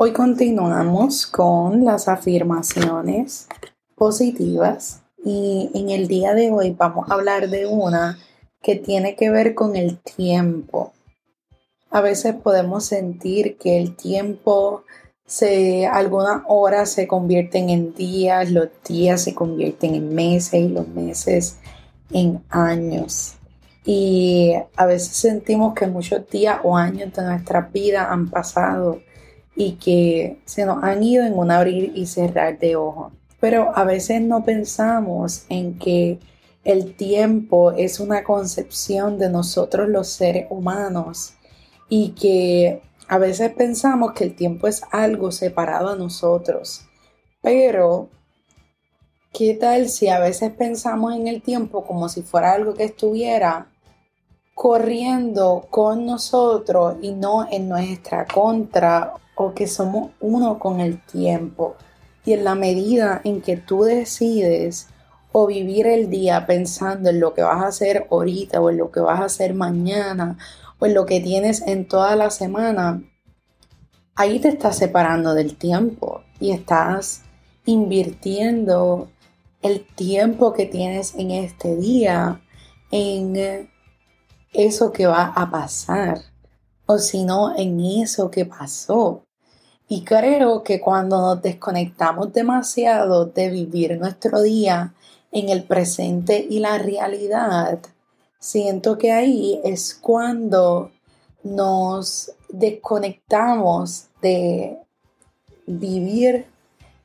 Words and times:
Hoy 0.00 0.12
continuamos 0.12 1.26
con 1.26 1.84
las 1.84 2.06
afirmaciones 2.06 3.48
positivas 3.96 5.02
y 5.24 5.72
en 5.74 5.90
el 5.90 6.06
día 6.06 6.34
de 6.34 6.52
hoy 6.52 6.70
vamos 6.70 7.10
a 7.10 7.14
hablar 7.14 7.50
de 7.50 7.66
una 7.66 8.16
que 8.62 8.76
tiene 8.76 9.16
que 9.16 9.28
ver 9.28 9.56
con 9.56 9.74
el 9.74 9.98
tiempo. 9.98 10.92
A 11.90 12.00
veces 12.00 12.36
podemos 12.36 12.84
sentir 12.84 13.56
que 13.56 13.76
el 13.76 13.96
tiempo 13.96 14.84
se 15.26 15.88
algunas 15.88 16.42
horas 16.46 16.90
se 16.90 17.08
convierten 17.08 17.68
en 17.68 17.92
días, 17.92 18.52
los 18.52 18.68
días 18.88 19.20
se 19.20 19.34
convierten 19.34 19.96
en 19.96 20.14
meses 20.14 20.60
y 20.60 20.68
los 20.68 20.86
meses 20.86 21.58
en 22.12 22.44
años. 22.50 23.34
Y 23.84 24.52
a 24.76 24.86
veces 24.86 25.16
sentimos 25.16 25.74
que 25.74 25.88
muchos 25.88 26.30
días 26.30 26.60
o 26.62 26.76
años 26.76 27.12
de 27.14 27.22
nuestra 27.24 27.62
vida 27.62 28.12
han 28.12 28.30
pasado 28.30 29.00
y 29.58 29.72
que 29.72 30.40
se 30.44 30.64
nos 30.64 30.84
han 30.84 31.02
ido 31.02 31.26
en 31.26 31.36
un 31.36 31.50
abrir 31.50 31.90
y 31.96 32.06
cerrar 32.06 32.60
de 32.60 32.76
ojos. 32.76 33.12
Pero 33.40 33.76
a 33.76 33.82
veces 33.82 34.22
no 34.22 34.44
pensamos 34.44 35.46
en 35.48 35.80
que 35.80 36.20
el 36.62 36.94
tiempo 36.94 37.72
es 37.72 37.98
una 37.98 38.22
concepción 38.22 39.18
de 39.18 39.28
nosotros 39.28 39.88
los 39.88 40.06
seres 40.10 40.46
humanos 40.48 41.34
y 41.88 42.10
que 42.10 42.82
a 43.08 43.18
veces 43.18 43.52
pensamos 43.52 44.12
que 44.12 44.22
el 44.22 44.36
tiempo 44.36 44.68
es 44.68 44.82
algo 44.92 45.32
separado 45.32 45.88
a 45.88 45.96
nosotros. 45.96 46.82
Pero, 47.42 48.10
¿qué 49.32 49.54
tal 49.54 49.88
si 49.88 50.06
a 50.06 50.20
veces 50.20 50.52
pensamos 50.52 51.16
en 51.16 51.26
el 51.26 51.42
tiempo 51.42 51.84
como 51.84 52.08
si 52.08 52.22
fuera 52.22 52.52
algo 52.52 52.74
que 52.74 52.84
estuviera 52.84 53.66
corriendo 54.54 55.66
con 55.68 56.06
nosotros 56.06 56.96
y 57.02 57.10
no 57.10 57.48
en 57.50 57.68
nuestra 57.68 58.24
contra 58.24 59.14
o 59.40 59.54
que 59.54 59.68
somos 59.68 60.10
uno 60.20 60.58
con 60.58 60.80
el 60.80 61.00
tiempo. 61.00 61.76
Y 62.24 62.32
en 62.32 62.44
la 62.44 62.56
medida 62.56 63.20
en 63.22 63.40
que 63.40 63.56
tú 63.56 63.84
decides 63.84 64.88
o 65.30 65.46
vivir 65.46 65.86
el 65.86 66.10
día 66.10 66.44
pensando 66.44 67.10
en 67.10 67.20
lo 67.20 67.34
que 67.34 67.42
vas 67.42 67.62
a 67.62 67.68
hacer 67.68 68.08
ahorita 68.10 68.60
o 68.60 68.70
en 68.70 68.78
lo 68.78 68.90
que 68.90 68.98
vas 68.98 69.20
a 69.20 69.26
hacer 69.26 69.54
mañana 69.54 70.36
o 70.80 70.86
en 70.86 70.94
lo 70.94 71.06
que 71.06 71.20
tienes 71.20 71.62
en 71.62 71.86
toda 71.86 72.16
la 72.16 72.30
semana, 72.30 73.00
ahí 74.16 74.40
te 74.40 74.48
estás 74.48 74.76
separando 74.76 75.34
del 75.34 75.56
tiempo 75.56 76.22
y 76.40 76.50
estás 76.50 77.22
invirtiendo 77.64 79.08
el 79.62 79.86
tiempo 79.86 80.52
que 80.52 80.66
tienes 80.66 81.14
en 81.14 81.30
este 81.30 81.76
día 81.76 82.40
en 82.90 83.70
eso 84.52 84.92
que 84.92 85.06
va 85.06 85.26
a 85.26 85.48
pasar 85.48 86.22
o 86.86 86.98
si 86.98 87.22
no 87.22 87.56
en 87.56 87.78
eso 87.78 88.30
que 88.30 88.44
pasó. 88.44 89.27
Y 89.88 90.04
creo 90.04 90.62
que 90.62 90.80
cuando 90.80 91.18
nos 91.18 91.42
desconectamos 91.42 92.32
demasiado 92.32 93.24
de 93.24 93.48
vivir 93.48 93.98
nuestro 93.98 94.42
día 94.42 94.92
en 95.32 95.48
el 95.48 95.64
presente 95.64 96.46
y 96.48 96.58
la 96.58 96.76
realidad, 96.76 97.78
siento 98.38 98.98
que 98.98 99.12
ahí 99.12 99.60
es 99.64 99.94
cuando 99.94 100.90
nos 101.42 102.32
desconectamos 102.50 104.08
de 104.20 104.78
vivir 105.66 106.46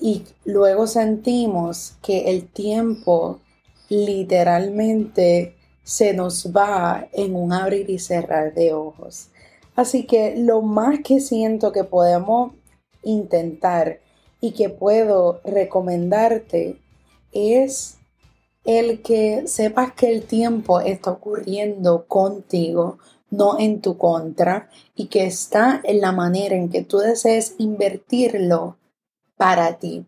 y 0.00 0.24
luego 0.44 0.86
sentimos 0.86 1.94
que 2.02 2.30
el 2.30 2.46
tiempo 2.48 3.40
literalmente 3.88 5.56
se 5.82 6.12
nos 6.12 6.54
va 6.54 7.08
en 7.12 7.34
un 7.34 7.52
abrir 7.52 7.90
y 7.90 7.98
cerrar 7.98 8.54
de 8.54 8.72
ojos. 8.72 9.30
Así 9.74 10.04
que 10.04 10.36
lo 10.36 10.60
más 10.60 11.00
que 11.04 11.20
siento 11.20 11.72
que 11.72 11.84
podemos 11.84 12.52
intentar 13.08 14.00
y 14.40 14.52
que 14.52 14.68
puedo 14.68 15.40
recomendarte 15.44 16.80
es 17.32 17.98
el 18.64 19.02
que 19.02 19.46
sepas 19.46 19.92
que 19.92 20.12
el 20.12 20.24
tiempo 20.24 20.80
está 20.80 21.10
ocurriendo 21.10 22.06
contigo, 22.06 22.98
no 23.30 23.58
en 23.58 23.80
tu 23.80 23.96
contra, 23.96 24.68
y 24.94 25.06
que 25.06 25.26
está 25.26 25.80
en 25.84 26.00
la 26.00 26.12
manera 26.12 26.54
en 26.54 26.68
que 26.68 26.82
tú 26.82 26.98
desees 26.98 27.54
invertirlo 27.58 28.76
para 29.36 29.78
ti. 29.78 30.06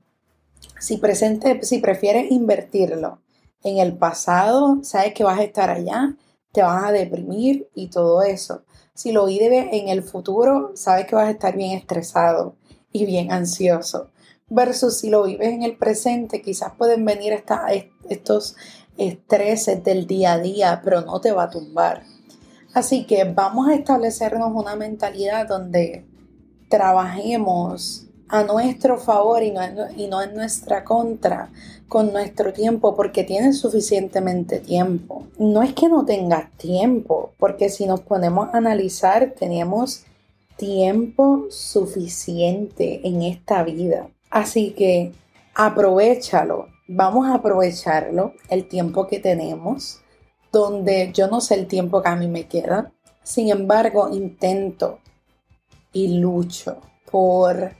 Si, 0.79 0.99
presente, 0.99 1.63
si 1.63 1.79
prefieres 1.79 2.31
invertirlo 2.31 3.21
en 3.63 3.79
el 3.79 3.97
pasado, 3.97 4.79
sabes 4.83 5.15
que 5.15 5.25
vas 5.25 5.39
a 5.39 5.45
estar 5.45 5.71
allá, 5.71 6.17
te 6.53 6.63
vas 6.63 6.85
a 6.85 6.93
deprimir 6.93 7.69
y 7.75 7.89
todo 7.89 8.23
eso. 8.23 8.63
Si 8.95 9.13
lo 9.13 9.27
vives 9.27 9.69
en 9.73 9.89
el 9.89 10.03
futuro, 10.03 10.73
sabes 10.75 11.07
que 11.07 11.15
vas 11.15 11.29
a 11.29 11.33
estar 11.33 11.57
bien 11.57 11.77
estresado 11.79 12.57
y 12.93 13.07
bien 13.07 13.33
ansioso. 13.33 14.11
Versus 14.49 14.99
si 14.99 15.11
lo 15.11 15.25
vives 15.25 15.49
en 15.49 15.63
el 15.63 15.77
presente, 15.77 16.43
quizás 16.43 16.73
pueden 16.77 17.05
venir 17.05 17.45
estos 18.09 18.57
estreses 18.99 19.85
del 19.85 20.07
día 20.07 20.33
a 20.33 20.39
día, 20.39 20.81
pero 20.83 21.03
no 21.03 21.21
te 21.21 21.33
va 21.33 21.45
a 21.45 21.51
tumbar. 21.51 22.03
Así 22.75 23.05
que 23.05 23.25
vamos 23.25 23.69
a 23.69 23.75
establecernos 23.75 24.53
una 24.55 24.77
mentalidad 24.77 25.47
donde 25.49 26.05
trabajemos 26.69 28.07
a 28.29 28.45
nuestro 28.45 28.99
favor 28.99 29.43
y 29.43 29.51
no, 29.51 29.63
y 29.97 30.07
no 30.07 30.23
en 30.23 30.35
nuestra 30.35 30.85
contra 30.85 31.51
con 31.89 32.13
nuestro 32.13 32.53
tiempo 32.53 32.95
porque 32.95 33.25
tienes 33.25 33.59
suficientemente 33.59 34.61
tiempo. 34.61 35.27
No 35.39 35.63
es 35.63 35.75
que 35.75 35.89
no 35.89 36.05
tengas 36.05 36.49
tiempo, 36.53 37.33
porque 37.39 37.69
si 37.69 37.87
nos 37.87 38.01
ponemos 38.03 38.49
a 38.55 38.59
analizar, 38.59 39.35
tenemos 39.37 40.05
tiempo 40.61 41.47
suficiente 41.49 43.01
en 43.09 43.23
esta 43.23 43.65
vida. 43.65 44.11
Así 44.29 44.73
que 44.73 45.13
aprovechalo. 45.55 46.69
Vamos 46.87 47.29
a 47.29 47.37
aprovecharlo, 47.37 48.35
el 48.51 48.69
tiempo 48.69 49.07
que 49.07 49.21
tenemos, 49.21 50.03
donde 50.53 51.13
yo 51.15 51.29
no 51.29 51.41
sé 51.41 51.55
el 51.55 51.67
tiempo 51.67 52.03
que 52.03 52.11
a 52.11 52.17
mí 52.17 52.29
me 52.29 52.47
queda. 52.47 52.93
Sin 53.23 53.49
embargo, 53.49 54.11
intento 54.13 54.99
y 55.95 56.19
lucho 56.19 56.77
por 57.11 57.73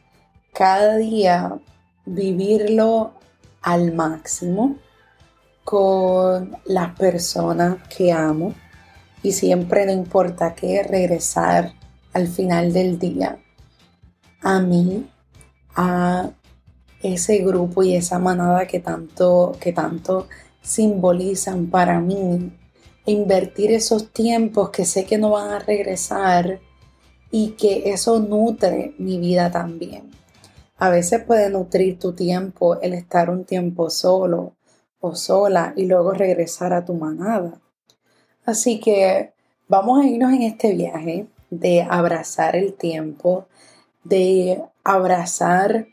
cada 0.55 0.97
día 0.97 1.61
vivirlo 2.07 3.13
al 3.61 3.93
máximo 3.93 4.77
con 5.65 6.57
las 6.65 6.99
personas 6.99 7.77
que 7.95 8.11
amo 8.11 8.55
y 9.23 9.33
siempre 9.33 9.85
no 9.85 9.93
importa 9.93 10.55
qué 10.55 10.83
regresar 10.83 11.75
al 12.13 12.29
final 12.29 12.73
del 12.73 12.99
día 12.99 13.39
a 14.43 14.61
mí, 14.61 15.07
a 15.77 16.31
ese 17.03 17.39
grupo 17.39 17.83
y 17.83 17.95
esa 17.95 18.19
manada 18.19 18.67
que 18.67 18.81
tanto, 18.81 19.57
que 19.61 19.73
tanto 19.73 20.27
simbolizan 20.63 21.67
para 21.67 22.01
mí, 22.01 22.53
invertir 23.07 23.73
esos 23.73 24.13
tiempos 24.13 24.71
que 24.71 24.85
sé 24.85 25.05
que 25.05 25.19
no 25.19 25.31
van 25.31 25.51
a 25.51 25.59
regresar 25.59 26.61
y 27.31 27.51
que 27.51 27.91
eso 27.91 28.19
nutre 28.19 28.95
mi 28.99 29.19
vida 29.19 29.51
también. 29.51 30.11
A 30.79 30.89
veces 30.89 31.23
puede 31.25 31.51
nutrir 31.51 31.99
tu 31.99 32.13
tiempo 32.15 32.81
el 32.81 32.95
estar 32.95 33.31
un 33.31 33.45
tiempo 33.45 33.91
solo 33.91 34.55
o 35.01 35.15
sola 35.15 35.73
y 35.77 35.87
luego 35.87 36.13
regresar 36.13 36.73
a 36.73 36.85
tu 36.85 36.95
manada. 36.95 37.61
Así 38.45 38.81
que 38.81 39.33
vamos 39.69 40.01
a 40.01 40.07
irnos 40.07 40.33
en 40.33 40.43
este 40.43 40.75
viaje 40.75 41.27
de 41.51 41.83
abrazar 41.83 42.57
el 42.57 42.73
tiempo, 42.75 43.47
de 44.05 44.63
abrazar 44.85 45.89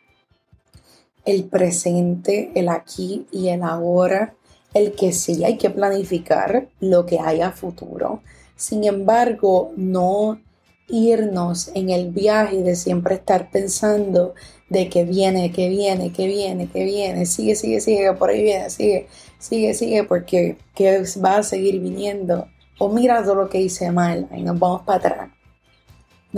el 1.26 1.44
presente, 1.46 2.52
el 2.56 2.70
aquí 2.70 3.28
y 3.32 3.50
el 3.50 3.64
ahora, 3.64 4.36
el 4.74 4.94
que 4.94 5.12
sí 5.12 5.44
hay 5.44 5.58
que 5.58 5.70
planificar 5.70 6.70
lo 6.80 7.06
que 7.06 7.20
hay 7.20 7.42
a 7.42 7.52
futuro. 7.52 8.22
Sin 8.56 8.84
embargo, 8.86 9.74
no 9.76 10.40
irnos 10.88 11.70
en 11.74 11.90
el 11.90 12.12
viaje 12.12 12.64
de 12.64 12.76
siempre 12.76 13.16
estar 13.16 13.52
pensando 13.52 14.36
de 14.70 14.88
que 14.88 15.04
viene, 15.04 15.52
que 15.52 15.68
viene, 15.68 16.14
que 16.14 16.28
viene, 16.28 16.68
que 16.68 16.84
viene, 16.84 17.26
sigue, 17.26 17.56
sigue, 17.56 17.82
sigue, 17.82 18.14
por 18.14 18.30
ahí 18.30 18.44
viene, 18.44 18.70
sigue, 18.70 19.08
sigue, 19.38 19.74
sigue, 19.74 20.04
porque 20.06 20.58
que 20.76 21.04
va 21.24 21.38
a 21.38 21.44
seguir 21.44 21.80
viniendo. 21.82 22.48
O 22.80 22.90
mira 22.90 23.24
todo 23.24 23.36
lo 23.36 23.50
que 23.50 23.60
hice 23.60 23.92
mal, 23.92 24.30
y 24.34 24.44
nos 24.44 24.60
vamos 24.60 24.84
para 24.84 25.00
atrás 25.00 25.37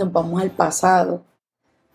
nos 0.00 0.12
vamos 0.12 0.40
al 0.40 0.50
pasado. 0.50 1.22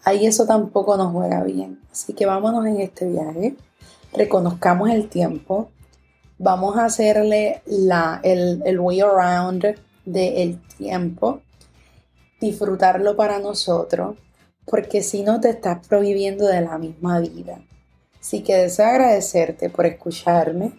Ahí 0.03 0.25
eso 0.25 0.45
tampoco 0.45 0.95
nos 0.95 1.11
juega 1.11 1.43
bien. 1.43 1.81
Así 1.91 2.13
que 2.13 2.25
vámonos 2.25 2.65
en 2.67 2.79
este 2.79 3.07
viaje, 3.07 3.55
reconozcamos 4.13 4.89
el 4.91 5.09
tiempo, 5.09 5.71
vamos 6.37 6.77
a 6.77 6.85
hacerle 6.85 7.61
la, 7.65 8.19
el, 8.23 8.61
el 8.65 8.79
way 8.79 9.01
around 9.01 9.65
del 10.05 10.61
tiempo, 10.77 11.41
disfrutarlo 12.39 13.15
para 13.15 13.39
nosotros, 13.39 14.15
porque 14.65 15.01
si 15.01 15.23
no 15.23 15.39
te 15.39 15.49
estás 15.49 15.85
prohibiendo 15.87 16.45
de 16.45 16.61
la 16.61 16.77
misma 16.77 17.19
vida. 17.19 17.59
Así 18.19 18.41
que 18.41 18.55
deseo 18.55 18.85
agradecerte 18.85 19.69
por 19.69 19.85
escucharme, 19.85 20.73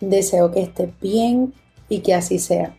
deseo 0.00 0.50
que 0.50 0.62
estés 0.62 0.90
bien 1.00 1.54
y 1.88 2.00
que 2.00 2.14
así 2.14 2.38
sea. 2.38 2.76